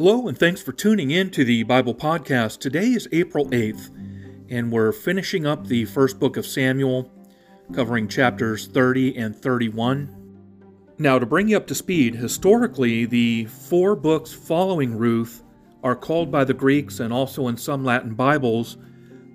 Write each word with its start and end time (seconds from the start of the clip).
Hello, 0.00 0.28
and 0.28 0.38
thanks 0.38 0.62
for 0.62 0.70
tuning 0.70 1.10
in 1.10 1.28
to 1.30 1.44
the 1.44 1.64
Bible 1.64 1.92
Podcast. 1.92 2.60
Today 2.60 2.92
is 2.92 3.08
April 3.10 3.46
8th, 3.46 3.90
and 4.48 4.70
we're 4.70 4.92
finishing 4.92 5.44
up 5.44 5.66
the 5.66 5.86
first 5.86 6.20
book 6.20 6.36
of 6.36 6.46
Samuel, 6.46 7.10
covering 7.74 8.06
chapters 8.06 8.68
30 8.68 9.16
and 9.16 9.34
31. 9.34 10.14
Now, 10.98 11.18
to 11.18 11.26
bring 11.26 11.48
you 11.48 11.56
up 11.56 11.66
to 11.66 11.74
speed, 11.74 12.14
historically, 12.14 13.06
the 13.06 13.46
four 13.46 13.96
books 13.96 14.32
following 14.32 14.96
Ruth 14.96 15.42
are 15.82 15.96
called 15.96 16.30
by 16.30 16.44
the 16.44 16.54
Greeks 16.54 17.00
and 17.00 17.12
also 17.12 17.48
in 17.48 17.56
some 17.56 17.84
Latin 17.84 18.14
Bibles 18.14 18.76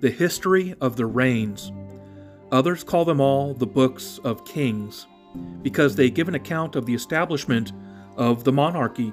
the 0.00 0.08
history 0.08 0.74
of 0.80 0.96
the 0.96 1.04
reigns. 1.04 1.72
Others 2.52 2.84
call 2.84 3.04
them 3.04 3.20
all 3.20 3.52
the 3.52 3.66
books 3.66 4.18
of 4.24 4.46
kings 4.46 5.08
because 5.60 5.94
they 5.94 6.08
give 6.08 6.28
an 6.28 6.36
account 6.36 6.74
of 6.74 6.86
the 6.86 6.94
establishment 6.94 7.72
of 8.16 8.44
the 8.44 8.52
monarchy 8.52 9.12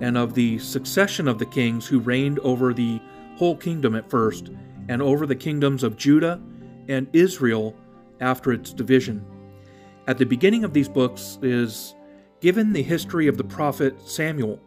and 0.00 0.16
of 0.16 0.34
the 0.34 0.58
succession 0.58 1.28
of 1.28 1.38
the 1.38 1.46
kings 1.46 1.86
who 1.86 2.00
reigned 2.00 2.38
over 2.40 2.72
the 2.72 3.00
whole 3.36 3.56
kingdom 3.56 3.94
at 3.94 4.10
first, 4.10 4.50
and 4.88 5.00
over 5.00 5.26
the 5.26 5.36
kingdoms 5.36 5.82
of 5.82 5.96
Judah 5.96 6.40
and 6.88 7.06
Israel 7.12 7.76
after 8.20 8.52
its 8.52 8.72
division. 8.72 9.24
At 10.06 10.18
the 10.18 10.26
beginning 10.26 10.64
of 10.64 10.72
these 10.72 10.88
books 10.88 11.38
is 11.42 11.94
given 12.40 12.72
the 12.72 12.82
history 12.82 13.28
of 13.28 13.36
the 13.36 13.44
prophet 13.44 14.00
Samuel, 14.08 14.58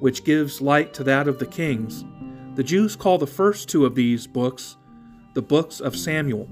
which 0.00 0.24
gives 0.24 0.60
light 0.60 0.92
to 0.94 1.04
that 1.04 1.28
of 1.28 1.38
the 1.38 1.46
kings. 1.46 2.04
The 2.56 2.64
Jews 2.64 2.96
call 2.96 3.18
the 3.18 3.26
first 3.26 3.68
two 3.68 3.84
of 3.84 3.94
these 3.94 4.26
books 4.26 4.76
the 5.34 5.42
books 5.42 5.80
of 5.80 5.96
Samuel, 5.96 6.48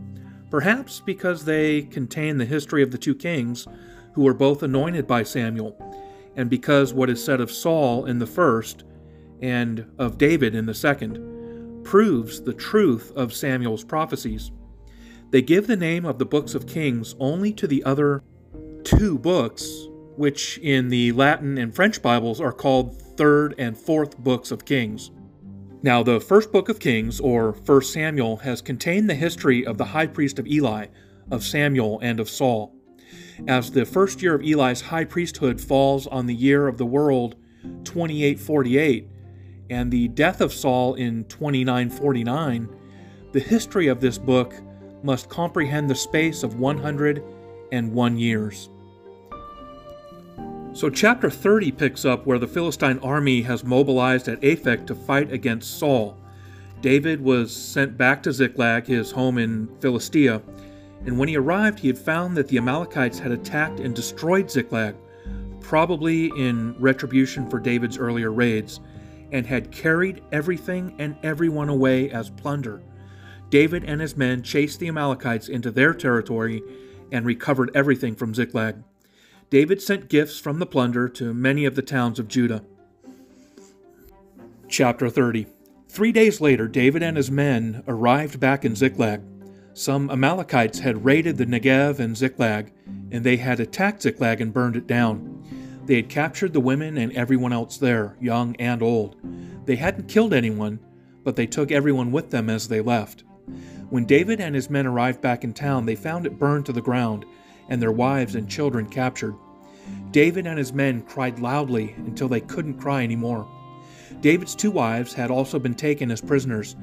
perhaps 0.51 1.01
because 1.01 1.45
they 1.45 1.83
contain 1.83 2.39
the 2.39 2.45
history 2.45 2.83
of 2.83 2.91
the 2.91 2.98
two 2.98 3.15
kings 3.15 3.69
who 4.15 4.23
were 4.23 4.34
both 4.34 4.62
anointed 4.65 5.06
by 5.06 5.23
Samuel 5.23 5.77
and 6.37 6.49
because 6.49 6.93
what 6.93 7.11
is 7.11 7.23
said 7.23 7.41
of 7.41 7.51
Saul 7.51 8.07
in 8.07 8.19
the 8.19 8.27
first 8.27 8.84
and 9.41 9.87
of 9.98 10.19
David 10.19 10.55
in 10.55 10.67
the 10.67 10.75
second 10.75 11.84
proves 11.84 12.43
the 12.43 12.55
truth 12.55 13.12
of 13.17 13.34
Samuel's 13.34 13.84
prophecies. 13.84 14.53
They 15.31 15.43
give 15.43 15.67
the 15.67 15.77
name 15.77 16.05
of 16.05 16.19
the 16.19 16.27
books 16.27 16.55
of 16.55 16.67
Kings 16.67 17.15
only 17.19 17.53
to 17.55 17.67
the 17.67 17.83
other 17.84 18.23
two 18.84 19.19
books, 19.19 19.89
which 20.17 20.59
in 20.59 20.89
the 20.89 21.12
Latin 21.12 21.59
and 21.59 21.75
French 21.75 22.03
Bibles 22.03 22.41
are 22.41 22.53
called 22.53 23.01
third 23.17 23.55
and 23.59 23.77
fourth 23.77 24.19
books 24.19 24.51
of 24.51 24.65
Kings. 24.65 25.11
Now, 25.83 26.03
the 26.03 26.21
first 26.21 26.53
book 26.53 26.69
of 26.69 26.78
Kings, 26.78 27.19
or 27.19 27.53
1 27.53 27.83
Samuel, 27.83 28.37
has 28.37 28.62
contained 28.62 29.11
the 29.11 29.15
history 29.15 29.67
of 29.67 29.78
the 29.78 29.84
high 29.84 30.06
priest 30.06 30.39
of 30.39 30.47
Eli, 30.47 30.87
of 31.31 31.43
Samuel, 31.43 31.99
and 32.01 32.21
of 32.21 32.31
Saul 32.31 32.73
as 33.48 33.71
the 33.71 33.85
first 33.85 34.23
year 34.23 34.35
of 34.35 34.43
Eli's 34.43 34.81
high 34.81 35.05
priesthood 35.05 35.61
falls 35.61 36.07
on 36.07 36.27
the 36.27 36.35
year 36.35 36.69
of 36.69 36.79
the 36.79 36.87
world 36.87 37.37
2848 37.84 39.09
and 39.71 39.91
the 39.91 40.09
death 40.09 40.41
of 40.41 40.53
Saul 40.53 40.95
in 40.95 41.25
2949, 41.25 42.69
the 43.33 43.41
history 43.41 43.89
of 43.89 44.01
this 44.01 44.19
book 44.19 44.55
must 45.03 45.29
comprehend 45.29 45.89
the 45.89 45.95
space 45.95 46.43
of 46.43 46.59
101 46.59 48.19
years. 48.19 48.69
So, 50.75 50.89
chapter 50.89 51.29
30 51.31 51.73
picks 51.73 52.05
up 52.05 52.27
where 52.27 52.39
the 52.39 52.47
Philistine 52.47 52.99
army 53.01 53.43
has 53.43 53.65
mobilized 53.65 54.29
at 54.29 54.41
Aphek 54.41 54.87
to 54.87 54.95
fight 54.95 55.33
against 55.33 55.79
Saul. 55.79 56.17
David 56.81 57.21
was 57.21 57.55
sent 57.55 57.97
back 57.97 58.23
to 58.23 58.33
Ziklag, 58.33 58.87
his 58.87 59.11
home 59.11 59.39
in 59.39 59.69
Philistia, 59.81 60.43
and 61.06 61.19
when 61.19 61.28
he 61.28 61.36
arrived, 61.36 61.78
he 61.78 61.89
had 61.89 61.98
found 61.98 62.36
that 62.36 62.48
the 62.48 62.58
Amalekites 62.58 63.19
had 63.19 63.33
attacked 63.33 63.81
and 63.81 63.95
destroyed 63.95 64.50
Ziklag, 64.50 64.95
probably 65.61 66.27
in 66.36 66.77
retribution 66.78 67.48
for 67.50 67.59
David's 67.59 67.98
earlier 67.98 68.33
raids, 68.33 68.81
and 69.33 69.47
had 69.47 69.72
carried 69.72 70.22
everything 70.31 70.94
and 70.98 71.17
everyone 71.22 71.69
away 71.69 72.11
as 72.11 72.31
plunder. 72.31 72.82
David 73.50 73.84
and 73.84 74.00
his 74.00 74.16
men 74.16 74.43
chased 74.43 74.78
the 74.78 74.88
Amalekites 74.88 75.49
into 75.49 75.71
their 75.71 75.93
territory 75.93 76.62
and 77.10 77.27
recovered 77.27 77.71
everything 77.75 78.15
from 78.15 78.34
Ziklag. 78.34 78.77
David 79.50 79.82
sent 79.82 80.09
gifts 80.09 80.38
from 80.38 80.59
the 80.59 80.66
plunder 80.66 81.09
to 81.10 81.34
many 81.34 81.65
of 81.65 81.75
the 81.75 81.82
towns 81.82 82.19
of 82.19 82.28
Judah. 82.28 82.65
Chapter 84.69 85.10
30 85.10 85.47
Three 85.88 86.12
days 86.12 86.41
later, 86.41 86.66
David 86.69 87.03
and 87.03 87.19
his 87.19 87.31
men 87.31 87.82
arrived 87.87 88.41
back 88.41 88.65
in 88.65 88.75
Ziklag. 88.75 89.21
Some 89.75 90.10
Amalekites 90.10 90.81
had 90.81 91.05
raided 91.05 91.38
the 91.38 91.47
Negev 91.47 91.99
and 91.99 92.15
Ziklag, 92.15 92.72
and 93.10 93.25
they 93.25 93.38
had 93.38 93.59
attacked 93.59 94.03
Ziklag 94.03 94.43
and 94.43 94.53
burned 94.53 94.77
it 94.77 94.87
down. 94.87 95.43
They 95.87 95.97
had 95.97 96.10
captured 96.10 96.53
the 96.53 96.60
women 96.60 96.99
and 96.99 97.10
everyone 97.12 97.55
else 97.55 97.78
there, 97.78 98.16
young 98.21 98.55
and 98.56 98.83
old. 98.83 99.16
They 99.65 99.77
hadn't 99.77 100.09
killed 100.09 100.34
anyone, 100.34 100.78
but 101.25 101.37
they 101.37 101.47
took 101.47 101.72
everyone 101.72 102.12
with 102.12 102.31
them 102.31 102.50
as 102.50 102.69
they 102.69 102.83
left. 102.83 103.25
When 103.88 104.05
David 104.05 104.41
and 104.41 104.55
his 104.55 104.69
men 104.69 104.87
arrived 104.87 105.22
back 105.22 105.43
in 105.43 105.55
town, 105.55 105.87
they 105.87 105.97
found 105.97 106.27
it 106.27 106.39
burned 106.39 106.66
to 106.66 106.72
the 106.72 106.83
ground, 106.83 107.25
and 107.71 107.81
their 107.81 107.93
wives 107.93 108.34
and 108.34 108.50
children 108.50 108.87
captured. 108.87 109.34
David 110.10 110.47
and 110.47 110.59
his 110.59 110.75
men 110.75 111.00
cried 111.03 111.39
loudly 111.39 111.94
until 111.97 112.28
they 112.28 112.41
couldn't 112.41 112.78
cry 112.78 113.03
anymore. 113.03 113.49
David's 114.21 114.54
two 114.54 114.71
wives 114.71 115.15
had 115.15 115.31
also 115.31 115.59
been 115.59 115.75
taken 115.75 116.10
as 116.10 116.21
prisoners, 116.21 116.77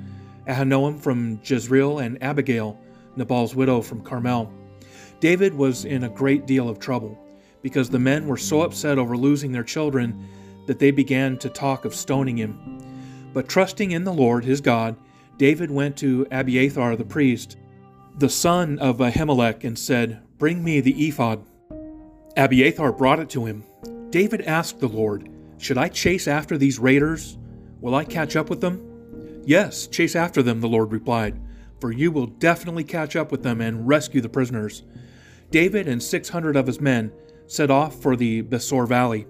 Ahinoam 0.49 0.99
from 0.99 1.39
Jezreel, 1.43 1.99
and 1.99 2.21
Abigail, 2.23 2.79
Nabal's 3.15 3.53
widow 3.53 3.81
from 3.81 4.01
Carmel. 4.01 4.51
David 5.19 5.53
was 5.53 5.85
in 5.85 6.03
a 6.03 6.09
great 6.09 6.47
deal 6.47 6.67
of 6.67 6.79
trouble 6.79 7.17
because 7.61 7.89
the 7.89 7.99
men 7.99 8.27
were 8.27 8.37
so 8.37 8.61
upset 8.61 8.97
over 8.97 9.15
losing 9.15 9.51
their 9.51 9.63
children 9.63 10.27
that 10.65 10.79
they 10.79 10.91
began 10.91 11.38
to 11.38 11.49
talk 11.49 11.85
of 11.85 11.93
stoning 11.93 12.38
him. 12.38 12.79
But 13.33 13.47
trusting 13.47 13.91
in 13.91 14.03
the 14.03 14.13
Lord 14.13 14.43
his 14.43 14.61
God, 14.61 14.95
David 15.38 15.69
went 15.69 15.97
to 15.97 16.25
Abiathar 16.31 16.95
the 16.95 17.05
priest, 17.05 17.57
the 18.17 18.29
son 18.29 18.79
of 18.79 18.97
Ahimelech, 18.97 19.63
and 19.63 19.77
said, 19.77 20.21
Bring 20.38 20.63
me 20.63 20.79
the 20.79 21.07
ephod. 21.07 21.45
Abiathar 22.38 22.91
brought 22.91 23.19
it 23.19 23.29
to 23.31 23.45
him. 23.45 23.63
David 24.09 24.41
asked 24.41 24.79
the 24.79 24.88
Lord, 24.88 25.29
Should 25.57 25.77
I 25.77 25.89
chase 25.89 26.27
after 26.27 26.57
these 26.57 26.79
raiders? 26.79 27.38
Will 27.81 27.95
I 27.95 28.03
catch 28.03 28.35
up 28.35 28.49
with 28.49 28.61
them? 28.61 28.88
Yes, 29.49 29.87
chase 29.87 30.15
after 30.15 30.43
them, 30.43 30.61
the 30.61 30.67
Lord 30.67 30.91
replied, 30.91 31.41
for 31.79 31.91
you 31.91 32.11
will 32.11 32.27
definitely 32.27 32.83
catch 32.83 33.15
up 33.15 33.31
with 33.31 33.41
them 33.41 33.61
and 33.61 33.87
rescue 33.87 34.21
the 34.21 34.29
prisoners. 34.29 34.83
David 35.49 35.87
and 35.87 36.03
600 36.03 36.55
of 36.55 36.67
his 36.67 36.79
men 36.79 37.11
set 37.47 37.71
off 37.71 37.99
for 37.99 38.15
the 38.15 38.43
Besor 38.43 38.88
Valley. 38.88 39.25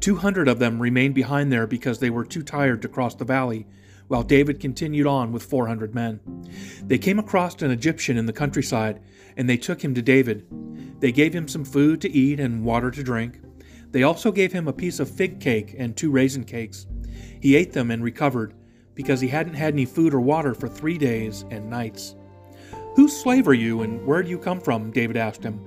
200 0.00 0.48
of 0.48 0.58
them 0.58 0.82
remained 0.82 1.14
behind 1.14 1.50
there 1.50 1.66
because 1.66 1.98
they 1.98 2.10
were 2.10 2.26
too 2.26 2.42
tired 2.42 2.82
to 2.82 2.90
cross 2.90 3.14
the 3.14 3.24
valley, 3.24 3.66
while 4.08 4.22
David 4.22 4.60
continued 4.60 5.06
on 5.06 5.32
with 5.32 5.42
400 5.42 5.94
men. 5.94 6.20
They 6.86 6.98
came 6.98 7.18
across 7.18 7.62
an 7.62 7.70
Egyptian 7.70 8.18
in 8.18 8.26
the 8.26 8.34
countryside, 8.34 9.00
and 9.38 9.48
they 9.48 9.56
took 9.56 9.82
him 9.82 9.94
to 9.94 10.02
David. 10.02 10.44
They 11.00 11.10
gave 11.10 11.32
him 11.32 11.48
some 11.48 11.64
food 11.64 12.02
to 12.02 12.12
eat 12.12 12.38
and 12.38 12.66
water 12.66 12.90
to 12.90 13.02
drink. 13.02 13.40
They 13.92 14.02
also 14.02 14.30
gave 14.30 14.52
him 14.52 14.68
a 14.68 14.74
piece 14.74 15.00
of 15.00 15.08
fig 15.08 15.40
cake 15.40 15.74
and 15.78 15.96
two 15.96 16.10
raisin 16.10 16.44
cakes. 16.44 16.86
He 17.40 17.56
ate 17.56 17.72
them 17.72 17.90
and 17.90 18.04
recovered 18.04 18.52
because 18.94 19.20
he 19.20 19.28
hadn't 19.28 19.54
had 19.54 19.74
any 19.74 19.84
food 19.84 20.14
or 20.14 20.20
water 20.20 20.54
for 20.54 20.68
three 20.68 20.98
days 20.98 21.44
and 21.50 21.68
nights. 21.68 22.14
Whose 22.94 23.16
slave 23.16 23.48
are 23.48 23.54
you, 23.54 23.82
and 23.82 24.04
where 24.06 24.22
do 24.22 24.30
you 24.30 24.38
come 24.38 24.60
from? 24.60 24.92
David 24.92 25.16
asked 25.16 25.42
him. 25.42 25.60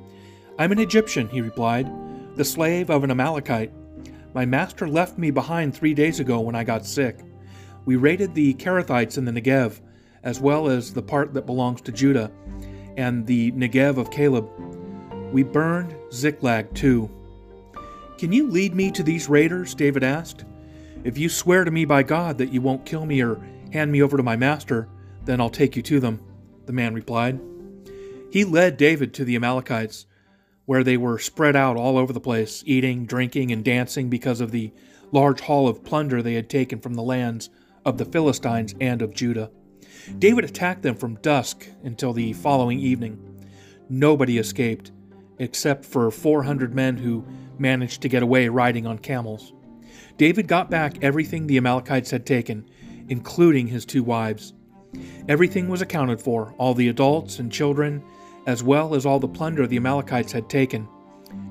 I'm 0.58 0.72
an 0.72 0.80
Egyptian, 0.80 1.28
he 1.28 1.42
replied, 1.42 1.92
the 2.36 2.46
slave 2.46 2.90
of 2.90 3.04
an 3.04 3.12
Amalekite. 3.12 3.72
My 4.34 4.46
master 4.46 4.88
left 4.88 5.18
me 5.18 5.32
behind 5.32 5.76
three 5.76 5.94
days 5.94 6.20
ago 6.20 6.40
when 6.40 6.56
I 6.56 6.64
got 6.64 6.86
sick. 6.86 7.20
We 7.86 7.96
raided 7.96 8.34
the 8.34 8.54
Kerethites 8.56 9.18
in 9.18 9.26
the 9.26 9.32
Negev, 9.32 9.82
as 10.24 10.40
well 10.40 10.68
as 10.68 10.94
the 10.94 11.02
part 11.02 11.34
that 11.34 11.46
belongs 11.46 11.82
to 11.82 11.92
Judah, 11.92 12.32
and 12.98 13.26
the 13.26 13.52
Negev 13.54 13.98
of 13.98 14.12
Caleb. 14.12 14.50
We 15.32 15.44
burned 15.44 15.96
Ziklag 16.12 16.74
too. 16.74 17.10
Can 18.18 18.31
you 18.31 18.50
lead 18.50 18.74
me 18.74 18.92
to 18.92 19.04
these 19.04 19.30
raiders? 19.30 19.75
David 19.75 20.04
asked. 20.04 20.46
If 21.04 21.18
you 21.18 21.30
swear 21.30 21.64
to 21.64 21.72
me 21.72 21.86
by 21.86 22.04
God 22.04 22.38
that 22.38 22.52
you 22.52 22.62
won't 22.62 22.86
kill 22.86 23.06
me 23.06 23.22
or 23.22 23.42
hand 23.72 23.92
me 23.92 24.02
over 24.02 24.18
to 24.18 24.24
my 24.24 24.36
master, 24.36 24.90
then 25.26 25.40
I'll 25.40 25.50
take 25.50 25.76
you 25.76 25.82
to 25.84 26.00
them, 26.00 26.22
the 26.66 26.74
man 26.74 26.94
replied. 26.94 27.40
He 28.32 28.44
led 28.44 28.78
David 28.78 29.14
to 29.14 29.26
the 29.26 29.36
Amalekites, 29.36 30.06
where 30.66 30.84
they 30.84 30.98
were 30.98 31.20
spread 31.20 31.56
out 31.56 31.78
all 31.78 31.98
over 31.98 32.12
the 32.12 32.20
place, 32.20 32.64
eating, 32.66 33.06
drinking, 33.06 33.52
and 33.52 33.64
dancing 33.64 34.10
because 34.10 34.42
of 34.42 34.52
the 34.52 34.74
large 35.12 35.42
haul 35.42 35.68
of 35.68 35.84
plunder 35.84 36.22
they 36.22 36.34
had 36.34 36.50
taken 36.50 36.80
from 36.80 36.96
the 36.96 37.04
lands 37.04 37.50
of 37.86 37.98
the 37.98 38.06
Philistines 38.06 38.76
and 38.82 39.02
of 39.02 39.14
Judah. 39.14 39.50
David 40.20 40.44
attacked 40.44 40.82
them 40.82 40.96
from 40.96 41.16
dusk 41.16 41.68
until 41.84 42.12
the 42.12 42.34
following 42.34 42.80
evening. 42.80 43.46
Nobody 43.90 44.38
escaped, 44.38 44.92
except 45.40 45.86
for 45.86 46.12
400 46.12 46.74
men 46.74 46.98
who 46.98 47.26
managed 47.58 48.02
to 48.02 48.10
get 48.10 48.24
away 48.24 48.50
riding 48.50 48.86
on 48.86 49.00
camels. 49.00 49.54
David 50.18 50.48
got 50.48 50.70
back 50.70 51.04
everything 51.04 51.48
the 51.48 51.58
Amalekites 51.58 52.12
had 52.12 52.26
taken, 52.26 52.70
including 53.10 53.68
his 53.68 53.86
two 53.86 54.04
wives. 54.04 54.54
Everything 55.28 55.68
was 55.68 55.82
accounted 55.82 56.22
for, 56.22 56.54
all 56.58 56.74
the 56.74 56.88
adults 56.88 57.40
and 57.40 57.52
children, 57.52 58.04
as 58.46 58.64
well 58.64 58.96
as 58.96 59.06
all 59.06 59.20
the 59.20 59.28
plunder 59.28 59.68
the 59.68 59.78
Amalekites 59.78 60.32
had 60.32 60.50
taken. 60.50 60.88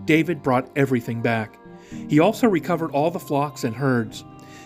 David 0.04 0.42
brought 0.42 0.70
everything 0.76 1.20
back. 1.20 1.58
He 2.08 2.18
also 2.18 2.48
recovered 2.48 2.90
all 2.92 3.10
the 3.10 3.20
flocks 3.20 3.64
and 3.64 3.74
herds. 3.74 4.24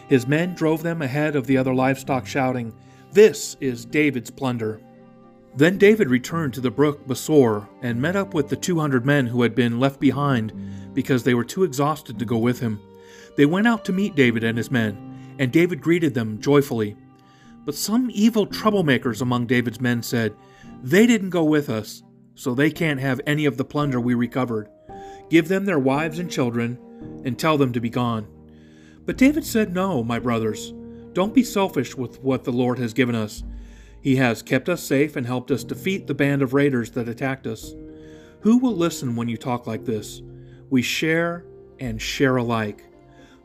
His 0.08 0.26
men 0.26 0.54
drove 0.54 0.82
them 0.82 1.02
ahead 1.02 1.36
of 1.36 1.46
the 1.46 1.56
other 1.56 1.74
livestock, 1.74 2.26
shouting, 2.26 2.72
This 3.12 3.56
is 3.60 3.84
David's 3.84 4.30
plunder. 4.30 4.80
Then 5.56 5.78
David 5.78 6.08
returned 6.08 6.54
to 6.54 6.60
the 6.60 6.70
brook 6.70 7.06
Besor 7.06 7.68
and 7.82 8.00
met 8.00 8.16
up 8.16 8.34
with 8.34 8.48
the 8.48 8.56
200 8.56 9.04
men 9.04 9.26
who 9.26 9.42
had 9.42 9.54
been 9.54 9.80
left 9.80 9.98
behind 9.98 10.52
because 10.94 11.24
they 11.24 11.34
were 11.34 11.44
too 11.44 11.64
exhausted 11.64 12.18
to 12.18 12.24
go 12.24 12.38
with 12.38 12.60
him. 12.60 12.80
They 13.36 13.46
went 13.46 13.66
out 13.66 13.84
to 13.86 13.92
meet 13.92 14.14
David 14.14 14.44
and 14.44 14.58
his 14.58 14.70
men, 14.70 15.36
and 15.38 15.52
David 15.52 15.80
greeted 15.80 16.14
them 16.14 16.40
joyfully. 16.40 16.96
But 17.64 17.74
some 17.74 18.10
evil 18.12 18.46
troublemakers 18.46 19.20
among 19.20 19.46
David's 19.46 19.80
men 19.80 20.02
said, 20.02 20.34
They 20.82 21.06
didn't 21.06 21.30
go 21.30 21.44
with 21.44 21.68
us, 21.68 22.02
so 22.34 22.54
they 22.54 22.70
can't 22.70 23.00
have 23.00 23.20
any 23.26 23.46
of 23.46 23.56
the 23.56 23.64
plunder 23.64 24.00
we 24.00 24.14
recovered. 24.14 24.68
Give 25.28 25.48
them 25.48 25.64
their 25.64 25.78
wives 25.78 26.18
and 26.18 26.30
children, 26.30 26.78
and 27.24 27.38
tell 27.38 27.56
them 27.56 27.72
to 27.72 27.80
be 27.80 27.90
gone. 27.90 28.26
But 29.06 29.16
David 29.16 29.44
said, 29.44 29.74
No, 29.74 30.02
my 30.02 30.18
brothers, 30.18 30.72
don't 31.12 31.34
be 31.34 31.42
selfish 31.42 31.96
with 31.96 32.20
what 32.22 32.44
the 32.44 32.52
Lord 32.52 32.78
has 32.78 32.92
given 32.92 33.14
us. 33.14 33.42
He 34.00 34.16
has 34.16 34.42
kept 34.42 34.68
us 34.68 34.82
safe 34.82 35.16
and 35.16 35.26
helped 35.26 35.50
us 35.50 35.64
defeat 35.64 36.06
the 36.06 36.14
band 36.14 36.42
of 36.42 36.54
raiders 36.54 36.90
that 36.92 37.08
attacked 37.08 37.46
us. 37.46 37.74
Who 38.40 38.58
will 38.58 38.74
listen 38.74 39.16
when 39.16 39.28
you 39.28 39.36
talk 39.36 39.66
like 39.66 39.84
this? 39.84 40.22
We 40.70 40.82
share 40.82 41.44
and 41.78 42.00
share 42.00 42.36
alike. 42.36 42.84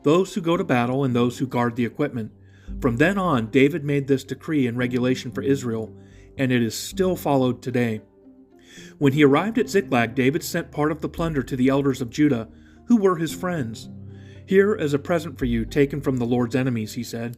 Those 0.06 0.32
who 0.32 0.40
go 0.40 0.56
to 0.56 0.62
battle 0.62 1.02
and 1.02 1.16
those 1.16 1.36
who 1.36 1.48
guard 1.48 1.74
the 1.74 1.84
equipment. 1.84 2.30
From 2.80 2.98
then 2.98 3.18
on, 3.18 3.50
David 3.50 3.82
made 3.82 4.06
this 4.06 4.22
decree 4.22 4.68
and 4.68 4.78
regulation 4.78 5.32
for 5.32 5.42
Israel, 5.42 5.92
and 6.38 6.52
it 6.52 6.62
is 6.62 6.78
still 6.78 7.16
followed 7.16 7.60
today. 7.60 8.02
When 8.98 9.14
he 9.14 9.24
arrived 9.24 9.58
at 9.58 9.68
Ziklag, 9.68 10.14
David 10.14 10.44
sent 10.44 10.70
part 10.70 10.92
of 10.92 11.00
the 11.00 11.08
plunder 11.08 11.42
to 11.42 11.56
the 11.56 11.68
elders 11.68 12.00
of 12.00 12.10
Judah, 12.10 12.46
who 12.84 12.98
were 12.98 13.16
his 13.16 13.34
friends. 13.34 13.88
Here 14.46 14.76
is 14.76 14.94
a 14.94 14.98
present 15.00 15.40
for 15.40 15.44
you, 15.44 15.64
taken 15.64 16.00
from 16.00 16.18
the 16.18 16.24
Lord's 16.24 16.54
enemies, 16.54 16.94
he 16.94 17.02
said. 17.02 17.36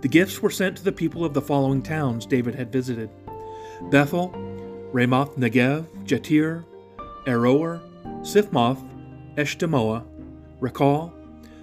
The 0.00 0.08
gifts 0.08 0.40
were 0.40 0.48
sent 0.48 0.78
to 0.78 0.84
the 0.84 0.92
people 0.92 1.26
of 1.26 1.34
the 1.34 1.42
following 1.42 1.82
towns 1.82 2.24
David 2.24 2.54
had 2.54 2.72
visited 2.72 3.10
Bethel, 3.90 4.30
Ramoth 4.94 5.36
Negev, 5.36 5.84
Jattir, 6.06 6.64
Aroer, 7.26 7.82
Siphmoth, 8.22 8.82
Eshtemoa, 9.36 10.06
Racal, 10.58 11.12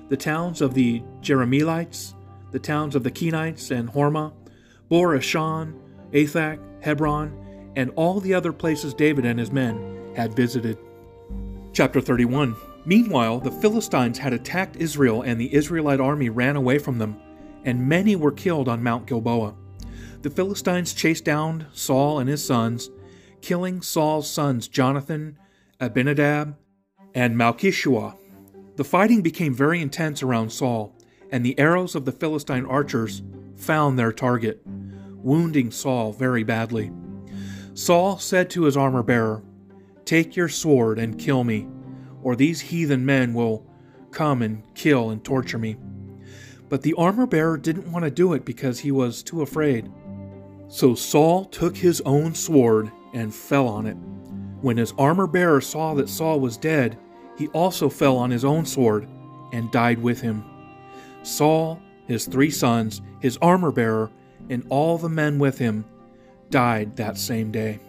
the 0.09 0.17
towns 0.17 0.61
of 0.61 0.73
the 0.73 1.01
Jerahmeelites, 1.21 2.13
the 2.51 2.59
towns 2.59 2.95
of 2.95 3.03
the 3.03 3.11
Kenites 3.11 3.71
and 3.71 3.89
Hormah, 3.89 4.33
Bor 4.89 5.17
Ashan, 5.17 5.73
Athach, 6.11 6.59
Hebron, 6.81 7.71
and 7.75 7.91
all 7.95 8.19
the 8.19 8.33
other 8.33 8.53
places 8.53 8.93
David 8.93 9.25
and 9.25 9.39
his 9.39 9.51
men 9.51 10.13
had 10.15 10.35
visited. 10.35 10.77
Chapter 11.73 11.99
31 11.99 12.55
Meanwhile, 12.85 13.39
the 13.39 13.51
Philistines 13.51 14.19
had 14.19 14.31
attacked 14.31 14.75
Israel, 14.75 15.23
and 15.23 15.41
the 15.41 15.53
Israelite 15.53 15.99
army 15.99 16.29
ran 16.29 16.55
away 16.55 16.77
from 16.77 16.99
them, 16.99 17.19
and 17.63 17.89
many 17.89 18.15
were 18.15 18.31
killed 18.31 18.69
on 18.69 18.83
Mount 18.83 19.07
Gilboa. 19.07 19.55
The 20.21 20.29
Philistines 20.29 20.93
chased 20.93 21.25
down 21.25 21.65
Saul 21.73 22.19
and 22.19 22.29
his 22.29 22.45
sons, 22.45 22.91
killing 23.41 23.81
Saul's 23.81 24.29
sons 24.29 24.67
Jonathan, 24.67 25.39
Abinadab, 25.79 26.55
and 27.15 27.35
Malchishua. 27.35 28.15
The 28.75 28.83
fighting 28.83 29.21
became 29.21 29.53
very 29.53 29.81
intense 29.81 30.21
around 30.21 30.51
Saul, 30.51 30.95
and 31.31 31.45
the 31.45 31.57
arrows 31.59 31.95
of 31.95 32.05
the 32.05 32.11
Philistine 32.11 32.65
archers 32.65 33.23
found 33.55 33.97
their 33.97 34.11
target, 34.11 34.61
wounding 34.65 35.71
Saul 35.71 36.11
very 36.11 36.43
badly. 36.43 36.91
Saul 37.73 38.17
said 38.19 38.49
to 38.51 38.63
his 38.63 38.77
armor 38.77 39.03
bearer, 39.03 39.43
Take 40.05 40.35
your 40.35 40.49
sword 40.49 40.99
and 40.99 41.19
kill 41.19 41.43
me 41.43 41.67
or 42.25 42.35
these 42.35 42.59
heathen 42.59 43.05
men 43.05 43.35
will 43.35 43.63
come 44.09 44.41
and 44.41 44.63
kill 44.73 45.11
and 45.11 45.23
torture 45.23 45.59
me. 45.59 45.77
But 46.69 46.81
the 46.81 46.95
armor 46.95 47.27
bearer 47.27 47.55
didn't 47.55 47.91
want 47.91 48.03
to 48.03 48.09
do 48.09 48.33
it 48.33 48.43
because 48.43 48.79
he 48.79 48.91
was 48.91 49.21
too 49.21 49.43
afraid. 49.43 49.91
So 50.67 50.95
Saul 50.95 51.45
took 51.45 51.77
his 51.77 52.01
own 52.01 52.33
sword 52.33 52.91
and 53.13 53.33
fell 53.33 53.67
on 53.67 53.85
it. 53.85 53.93
When 54.61 54.75
his 54.75 54.91
armor 54.97 55.27
bearer 55.27 55.61
saw 55.61 55.93
that 55.93 56.09
Saul 56.09 56.39
was 56.39 56.57
dead, 56.57 56.97
he 57.37 57.47
also 57.49 57.89
fell 57.89 58.17
on 58.17 58.31
his 58.31 58.45
own 58.45 58.65
sword 58.65 59.07
and 59.51 59.71
died 59.71 60.01
with 60.01 60.21
him. 60.21 60.43
Saul, 61.23 61.81
his 62.07 62.25
three 62.25 62.51
sons, 62.51 63.01
his 63.19 63.37
armor 63.41 63.71
bearer, 63.71 64.11
and 64.49 64.65
all 64.69 64.97
the 64.97 65.09
men 65.09 65.39
with 65.39 65.57
him 65.57 65.85
died 66.49 66.95
that 66.95 67.17
same 67.17 67.51
day. 67.51 67.79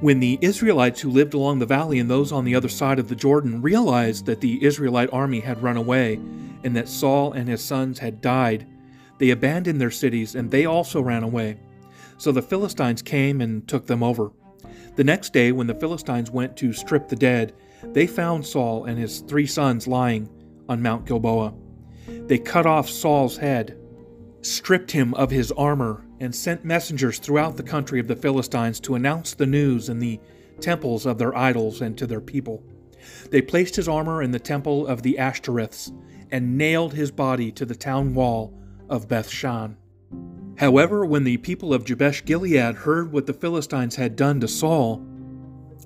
When 0.00 0.20
the 0.20 0.38
Israelites 0.40 1.00
who 1.00 1.10
lived 1.10 1.34
along 1.34 1.58
the 1.58 1.66
valley 1.66 1.98
and 1.98 2.10
those 2.10 2.32
on 2.32 2.44
the 2.44 2.54
other 2.54 2.68
side 2.68 2.98
of 2.98 3.08
the 3.08 3.14
Jordan 3.14 3.62
realized 3.62 4.26
that 4.26 4.40
the 4.40 4.64
Israelite 4.64 5.12
army 5.12 5.40
had 5.40 5.62
run 5.62 5.76
away 5.76 6.14
and 6.64 6.74
that 6.76 6.88
Saul 6.88 7.32
and 7.32 7.48
his 7.48 7.62
sons 7.62 7.98
had 7.98 8.20
died, 8.20 8.66
they 9.18 9.30
abandoned 9.30 9.80
their 9.80 9.90
cities 9.90 10.34
and 10.34 10.50
they 10.50 10.66
also 10.66 11.00
ran 11.00 11.22
away. 11.22 11.58
So 12.18 12.32
the 12.32 12.42
Philistines 12.42 13.02
came 13.02 13.40
and 13.40 13.66
took 13.68 13.86
them 13.86 14.02
over. 14.02 14.32
The 14.96 15.04
next 15.04 15.32
day, 15.32 15.52
when 15.52 15.68
the 15.68 15.74
Philistines 15.74 16.30
went 16.30 16.56
to 16.56 16.72
strip 16.72 17.08
the 17.08 17.16
dead, 17.16 17.54
they 17.82 18.06
found 18.06 18.46
Saul 18.46 18.84
and 18.84 18.98
his 18.98 19.20
three 19.20 19.46
sons 19.46 19.86
lying 19.86 20.28
on 20.68 20.82
Mount 20.82 21.06
Gilboa. 21.06 21.54
They 22.06 22.38
cut 22.38 22.66
off 22.66 22.88
Saul's 22.88 23.36
head, 23.36 23.78
stripped 24.42 24.90
him 24.90 25.14
of 25.14 25.30
his 25.30 25.52
armor, 25.52 26.04
and 26.20 26.34
sent 26.34 26.64
messengers 26.64 27.18
throughout 27.18 27.56
the 27.56 27.62
country 27.62 28.00
of 28.00 28.08
the 28.08 28.16
Philistines 28.16 28.80
to 28.80 28.94
announce 28.94 29.34
the 29.34 29.46
news 29.46 29.88
in 29.88 29.98
the 29.98 30.20
temples 30.60 31.06
of 31.06 31.18
their 31.18 31.36
idols 31.36 31.80
and 31.80 31.96
to 31.98 32.06
their 32.06 32.20
people. 32.20 32.62
They 33.30 33.42
placed 33.42 33.76
his 33.76 33.88
armor 33.88 34.22
in 34.22 34.32
the 34.32 34.40
temple 34.40 34.86
of 34.86 35.02
the 35.02 35.16
Ashtoreths 35.18 35.92
and 36.30 36.58
nailed 36.58 36.94
his 36.94 37.10
body 37.10 37.52
to 37.52 37.64
the 37.64 37.76
town 37.76 38.14
wall 38.14 38.58
of 38.88 39.08
Bethshan. 39.08 39.76
However, 40.56 41.06
when 41.06 41.24
the 41.24 41.36
people 41.36 41.72
of 41.72 41.84
Jabesh 41.84 42.24
Gilead 42.24 42.74
heard 42.74 43.12
what 43.12 43.26
the 43.26 43.32
Philistines 43.32 43.94
had 43.94 44.16
done 44.16 44.40
to 44.40 44.48
Saul, 44.48 45.06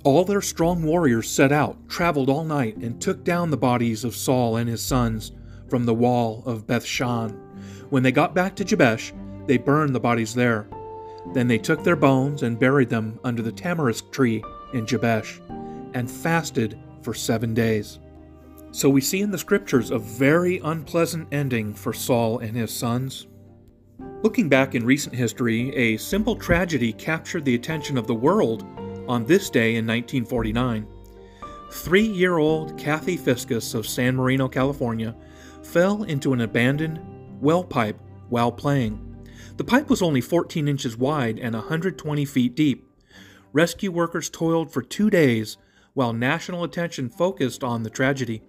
all 0.05 0.25
their 0.25 0.41
strong 0.41 0.83
warriors 0.83 1.31
set 1.31 1.53
out, 1.53 1.77
traveled 1.89 2.29
all 2.29 2.45
night, 2.45 2.77
and 2.79 3.01
took 3.01 3.23
down 3.23 3.51
the 3.51 3.57
bodies 3.57 4.05
of 4.05 4.17
Saul 4.17 4.57
and 4.57 4.69
his 4.69 4.83
sons 4.83 5.33
from 5.69 5.85
the 5.85 5.95
wall 5.95 6.43
of 6.45 6.67
Bethshan. 6.67 7.39
When 7.91 8.03
they 8.03 8.13
got 8.13 8.35
back 8.35 8.57
to 8.57 8.65
Jabesh, 8.65 9.13
they 9.47 9.59
burned 9.59 9.95
the 9.95 10.01
bodies 10.01 10.35
there. 10.35 10.69
Then 11.35 11.47
they 11.47 11.59
took 11.59 11.85
their 11.85 11.97
bones 11.97 12.43
and 12.43 12.59
buried 12.59 12.89
them 12.89 13.21
under 13.23 13.43
the 13.43 13.53
tamarisk 13.53 14.11
tree 14.11 14.43
in 14.75 14.87
Jabesh, 14.87 15.41
and 15.95 16.11
fasted 16.11 16.79
for 17.03 17.15
seven 17.15 17.55
days. 17.55 18.01
So 18.73 18.89
we 18.89 19.01
see 19.01 19.21
in 19.21 19.31
the 19.31 19.39
scriptures 19.39 19.91
a 19.91 19.99
very 19.99 20.59
unpleasant 20.65 21.29
ending 21.31 21.75
for 21.75 21.93
Saul 21.93 22.39
and 22.39 22.57
his 22.57 22.75
sons. 22.75 23.27
Looking 24.23 24.49
back 24.49 24.75
in 24.75 24.87
recent 24.87 25.15
history, 25.15 25.75
a 25.77 25.97
simple 25.97 26.35
tragedy 26.35 26.93
captured 26.93 27.45
the 27.45 27.55
attention 27.55 27.99
of 27.99 28.07
the 28.07 28.15
world 28.15 28.65
on 29.13 29.27
this 29.27 29.51
day 29.51 29.77
in 29.77 29.87
1949. 29.87 30.87
Three 31.71 32.07
year 32.07 32.39
old 32.39 32.79
Kathy 32.79 33.19
Fiscus 33.19 33.75
of 33.75 33.87
San 33.87 34.17
Marino, 34.17 34.49
California, 34.49 35.15
fell 35.63 36.05
into 36.05 36.33
an 36.33 36.41
abandoned 36.41 36.99
well 37.39 37.63
pipe 37.63 38.01
while 38.31 38.51
playing. 38.51 38.99
The 39.59 39.65
pipe 39.65 39.91
was 39.91 40.01
only 40.01 40.23
14 40.23 40.67
inches 40.67 40.97
wide 40.97 41.39
and 41.39 41.55
120 41.55 42.25
feet 42.25 42.55
deep. 42.55 42.89
Rescue 43.53 43.93
workers 43.93 44.31
toiled 44.31 44.73
for 44.73 44.81
two 44.81 45.11
days 45.11 45.59
while 45.93 46.15
national 46.15 46.65
attention 46.65 47.11
focused 47.11 47.63
on 47.63 47.83
the 47.83 47.91
tragedy. 47.91 48.41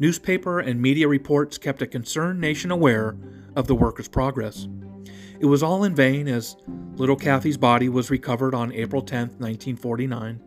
Newspaper 0.00 0.58
and 0.58 0.82
media 0.82 1.06
reports 1.06 1.56
kept 1.56 1.82
a 1.82 1.86
concerned 1.86 2.40
nation 2.40 2.72
aware 2.72 3.16
of 3.54 3.68
the 3.68 3.76
workers' 3.76 4.08
progress. 4.08 4.66
It 5.44 5.48
was 5.48 5.62
all 5.62 5.84
in 5.84 5.94
vain 5.94 6.26
as 6.26 6.56
little 6.96 7.16
Kathy's 7.16 7.58
body 7.58 7.90
was 7.90 8.08
recovered 8.08 8.54
on 8.54 8.72
April 8.72 9.02
10, 9.02 9.36
1949, 9.36 10.40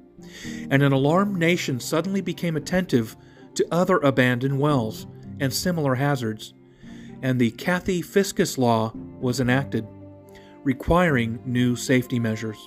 and 0.71 0.81
an 0.81 0.91
alarmed 0.91 1.37
nation 1.37 1.79
suddenly 1.79 2.19
became 2.19 2.57
attentive 2.57 3.15
to 3.53 3.67
other 3.71 3.97
abandoned 3.97 4.59
wells 4.59 5.05
and 5.39 5.53
similar 5.53 5.93
hazards 5.93 6.55
and 7.21 7.39
the 7.39 7.51
Kathy 7.51 8.01
Fiscus 8.01 8.57
Law 8.57 8.91
was 9.21 9.39
enacted, 9.39 9.85
requiring 10.63 11.43
new 11.45 11.75
safety 11.75 12.17
measures. 12.17 12.57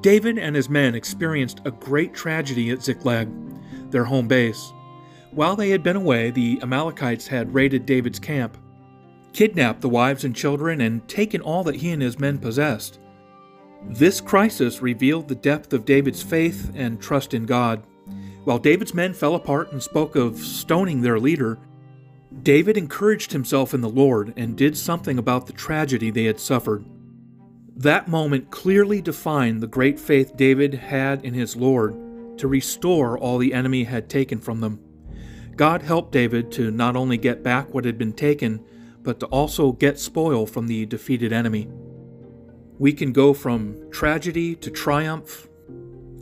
David 0.00 0.38
and 0.38 0.56
his 0.56 0.70
men 0.70 0.94
experienced 0.94 1.60
a 1.66 1.70
great 1.70 2.14
tragedy 2.14 2.70
at 2.70 2.82
Ziklag, 2.82 3.28
their 3.90 4.04
home 4.04 4.26
base. 4.26 4.72
While 5.32 5.54
they 5.54 5.68
had 5.68 5.82
been 5.82 5.96
away, 5.96 6.30
the 6.30 6.60
Amalekites 6.62 7.26
had 7.26 7.52
raided 7.52 7.84
David's 7.84 8.18
camp, 8.18 8.56
kidnapped 9.32 9.80
the 9.80 9.88
wives 9.88 10.24
and 10.24 10.34
children, 10.34 10.80
and 10.80 11.06
taken 11.08 11.40
all 11.40 11.64
that 11.64 11.76
he 11.76 11.90
and 11.90 12.02
his 12.02 12.18
men 12.18 12.38
possessed. 12.38 12.98
This 13.88 14.20
crisis 14.20 14.80
revealed 14.80 15.28
the 15.28 15.34
depth 15.34 15.72
of 15.72 15.84
David's 15.84 16.22
faith 16.22 16.70
and 16.74 17.00
trust 17.00 17.34
in 17.34 17.46
God. 17.46 17.82
While 18.44 18.58
David's 18.58 18.94
men 18.94 19.12
fell 19.12 19.34
apart 19.34 19.72
and 19.72 19.82
spoke 19.82 20.16
of 20.16 20.38
stoning 20.38 21.00
their 21.00 21.18
leader, 21.18 21.58
David 22.42 22.76
encouraged 22.76 23.32
himself 23.32 23.74
in 23.74 23.80
the 23.80 23.88
Lord 23.88 24.32
and 24.36 24.56
did 24.56 24.76
something 24.76 25.18
about 25.18 25.46
the 25.46 25.52
tragedy 25.52 26.10
they 26.10 26.24
had 26.24 26.40
suffered. 26.40 26.84
That 27.76 28.08
moment 28.08 28.50
clearly 28.50 29.00
defined 29.00 29.60
the 29.60 29.66
great 29.66 29.98
faith 29.98 30.36
David 30.36 30.74
had 30.74 31.24
in 31.24 31.34
his 31.34 31.56
Lord 31.56 32.38
to 32.38 32.48
restore 32.48 33.18
all 33.18 33.38
the 33.38 33.54
enemy 33.54 33.84
had 33.84 34.08
taken 34.08 34.40
from 34.40 34.60
them. 34.60 34.80
God 35.56 35.82
helped 35.82 36.12
David 36.12 36.50
to 36.52 36.70
not 36.70 36.96
only 36.96 37.16
get 37.16 37.42
back 37.42 37.72
what 37.72 37.84
had 37.84 37.98
been 37.98 38.12
taken, 38.12 38.64
but 39.02 39.20
to 39.20 39.26
also 39.26 39.72
get 39.72 39.98
spoil 39.98 40.46
from 40.46 40.66
the 40.66 40.86
defeated 40.86 41.32
enemy. 41.32 41.68
We 42.78 42.92
can 42.92 43.12
go 43.12 43.34
from 43.34 43.90
tragedy 43.90 44.54
to 44.56 44.70
triumph, 44.70 45.48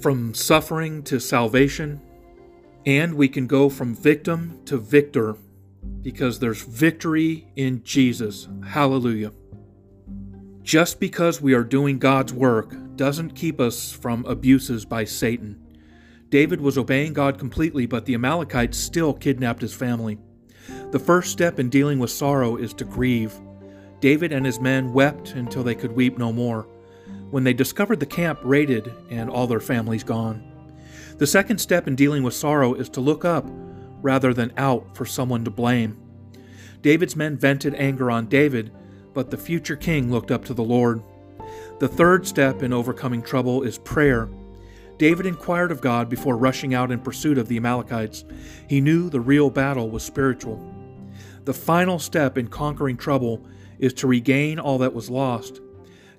from 0.01 0.35
suffering 0.35 1.03
to 1.05 1.21
salvation, 1.21 2.01
and 2.87 3.15
we 3.15 3.29
can 3.29 3.47
go 3.47 3.69
from 3.69 3.95
victim 3.95 4.61
to 4.65 4.79
victor 4.79 5.37
because 6.03 6.39
there's 6.39 6.63
victory 6.63 7.49
in 7.57 7.83
Jesus. 7.83 8.49
Hallelujah. 8.67 9.33
Just 10.63 11.01
because 11.01 11.41
we 11.41 11.55
are 11.55 11.65
doing 11.65 11.99
God's 11.99 12.33
work 12.33 12.75
doesn't 12.97 13.31
keep 13.31 13.61
us 13.61 13.93
from 13.93 14.25
abuses 14.27 14.85
by 14.85 15.05
Satan. 15.05 15.59
David 16.29 16.61
was 16.61 16.79
obeying 16.79 17.13
God 17.13 17.39
completely, 17.39 17.87
but 17.87 18.05
the 18.05 18.15
Amalekites 18.15 18.79
still 18.79 19.13
kidnapped 19.13 19.63
his 19.63 19.75
family. 19.75 20.19
The 20.91 20.99
first 20.99 21.31
step 21.31 21.61
in 21.61 21.69
dealing 21.69 22.01
with 22.01 22.11
sorrow 22.11 22.57
is 22.57 22.75
to 22.75 22.85
grieve. 22.85 23.39
David 24.01 24.33
and 24.33 24.45
his 24.45 24.59
men 24.59 24.93
wept 24.93 25.33
until 25.33 25.63
they 25.63 25.77
could 25.77 25.93
weep 25.93 26.19
no 26.19 26.33
more, 26.33 26.67
when 27.31 27.45
they 27.45 27.53
discovered 27.53 28.01
the 28.01 28.07
camp 28.07 28.41
raided 28.43 28.93
and 29.09 29.31
all 29.31 29.47
their 29.47 29.61
families 29.61 30.03
gone. 30.03 30.43
The 31.19 31.29
second 31.29 31.59
step 31.59 31.87
in 31.87 31.95
dealing 31.95 32.25
with 32.25 32.35
sorrow 32.35 32.75
is 32.75 32.89
to 32.91 33.01
look 33.01 33.25
up 33.25 33.47
rather 34.03 34.35
than 34.35 34.53
out 34.57 34.97
for 34.97 35.07
someone 35.07 35.45
to 35.45 35.51
blame. 35.51 35.97
David's 36.83 37.15
men 37.15 37.37
vented 37.37 37.75
anger 37.75 38.11
on 38.11 38.27
David, 38.27 38.73
but 39.15 39.31
the 39.31 39.37
future 39.37 39.77
king 39.77 40.11
looked 40.11 40.33
up 40.33 40.45
to 40.47 40.55
the 40.55 40.65
Lord. 40.65 41.03
The 41.79 41.89
third 41.89 42.27
step 42.27 42.65
in 42.65 42.73
overcoming 42.73 43.23
trouble 43.23 43.63
is 43.63 43.79
prayer. 43.79 44.29
David 44.99 45.27
inquired 45.27 45.71
of 45.71 45.81
God 45.81 46.09
before 46.09 46.37
rushing 46.37 46.75
out 46.75 46.91
in 46.91 46.99
pursuit 46.99 47.39
of 47.39 47.49
the 47.49 47.59
Amalekites. 47.59 48.25
He 48.69 48.81
knew 48.81 49.09
the 49.09 49.21
real 49.21 49.51
battle 49.51 49.89
was 49.89 50.03
spiritual. 50.03 50.59
The 51.45 51.55
final 51.55 51.99
step 51.99 52.37
in 52.37 52.49
conquering 52.49 52.97
trouble 52.97 53.47
is 53.79 53.93
to 53.95 54.07
regain 54.07 54.59
all 54.59 54.79
that 54.79 54.95
was 54.95 55.11
lost. 55.11 55.61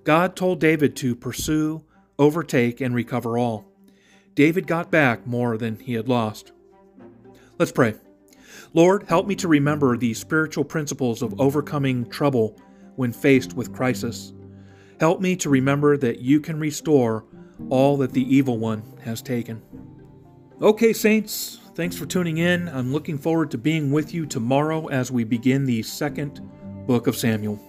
God 0.04 0.36
told 0.36 0.60
David 0.60 0.96
to 0.98 1.16
pursue, 1.16 1.84
overtake, 2.18 2.82
and 2.82 2.96
recover 2.96 3.38
all. 3.38 3.72
David 4.34 4.66
got 4.66 4.90
back 4.90 5.28
more 5.28 5.58
than 5.58 5.78
he 5.80 5.94
had 5.94 6.08
lost. 6.08 6.52
Let's 7.60 7.72
pray. 7.72 7.96
Lord, 8.74 9.04
help 9.04 9.28
me 9.28 9.36
to 9.36 9.48
remember 9.48 9.98
the 9.98 10.14
spiritual 10.14 10.64
principles 10.64 11.22
of 11.22 11.40
overcoming 11.40 12.10
trouble 12.10 12.58
when 12.96 13.12
faced 13.12 13.54
with 13.54 13.74
crisis. 13.74 14.34
Help 15.00 15.22
me 15.22 15.36
to 15.38 15.50
remember 15.50 15.98
that 15.98 16.20
you 16.20 16.40
can 16.40 16.60
restore 16.60 17.26
all 17.70 17.98
that 17.98 18.14
the 18.14 18.36
evil 18.36 18.58
one 18.58 18.84
has 19.04 19.22
taken. 19.22 19.62
Okay, 20.62 20.94
Saints, 20.94 21.60
thanks 21.76 21.96
for 21.96 22.06
tuning 22.06 22.38
in. 22.38 22.68
I'm 22.70 22.92
looking 22.92 23.18
forward 23.18 23.52
to 23.52 23.58
being 23.58 23.92
with 23.92 24.14
you 24.14 24.26
tomorrow 24.26 24.88
as 24.88 25.12
we 25.12 25.24
begin 25.24 25.66
the 25.66 25.84
second 25.84 26.42
book 26.86 27.08
of 27.08 27.16
Samuel. 27.16 27.60